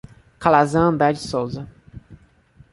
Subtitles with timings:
[0.39, 1.67] Calazam André de Sousa